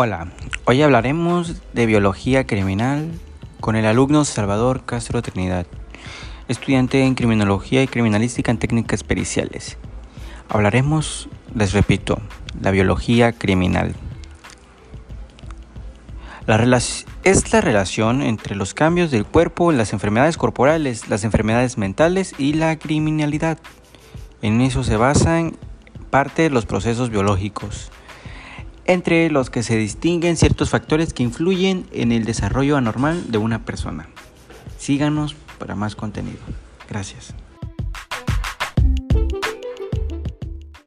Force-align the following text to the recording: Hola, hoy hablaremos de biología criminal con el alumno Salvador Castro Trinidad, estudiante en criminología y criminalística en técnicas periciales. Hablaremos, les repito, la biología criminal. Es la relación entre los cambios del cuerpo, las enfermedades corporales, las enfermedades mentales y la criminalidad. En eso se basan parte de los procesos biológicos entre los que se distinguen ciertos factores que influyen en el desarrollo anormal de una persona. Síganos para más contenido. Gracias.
Hola, 0.00 0.28
hoy 0.64 0.80
hablaremos 0.80 1.54
de 1.72 1.86
biología 1.86 2.46
criminal 2.46 3.10
con 3.58 3.74
el 3.74 3.84
alumno 3.84 4.24
Salvador 4.24 4.84
Castro 4.84 5.22
Trinidad, 5.22 5.66
estudiante 6.46 7.02
en 7.02 7.16
criminología 7.16 7.82
y 7.82 7.88
criminalística 7.88 8.52
en 8.52 8.58
técnicas 8.58 9.02
periciales. 9.02 9.76
Hablaremos, 10.48 11.28
les 11.52 11.72
repito, 11.72 12.20
la 12.62 12.70
biología 12.70 13.32
criminal. 13.32 13.96
Es 17.24 17.52
la 17.52 17.60
relación 17.60 18.22
entre 18.22 18.54
los 18.54 18.74
cambios 18.74 19.10
del 19.10 19.26
cuerpo, 19.26 19.72
las 19.72 19.92
enfermedades 19.92 20.36
corporales, 20.36 21.08
las 21.08 21.24
enfermedades 21.24 21.76
mentales 21.76 22.36
y 22.38 22.52
la 22.52 22.78
criminalidad. 22.78 23.58
En 24.42 24.60
eso 24.60 24.84
se 24.84 24.96
basan 24.96 25.56
parte 26.10 26.42
de 26.42 26.50
los 26.50 26.66
procesos 26.66 27.10
biológicos 27.10 27.90
entre 28.88 29.30
los 29.30 29.50
que 29.50 29.62
se 29.62 29.76
distinguen 29.76 30.36
ciertos 30.36 30.70
factores 30.70 31.12
que 31.12 31.22
influyen 31.22 31.86
en 31.92 32.10
el 32.10 32.24
desarrollo 32.24 32.76
anormal 32.76 33.30
de 33.30 33.38
una 33.38 33.64
persona. 33.64 34.08
Síganos 34.78 35.36
para 35.58 35.74
más 35.74 35.94
contenido. 35.94 36.38
Gracias. 36.88 37.34